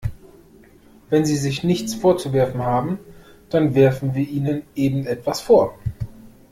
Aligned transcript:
Wenn 1.11 1.25
Sie 1.25 1.35
sich 1.35 1.63
nichts 1.63 1.93
vorzuwerfen 1.93 2.63
haben, 2.65 2.97
dann 3.51 3.75
werfen 3.75 4.15
wir 4.15 4.27
Ihnen 4.27 4.63
eben 4.73 5.05
etwas 5.05 5.41
vor. 5.41 5.77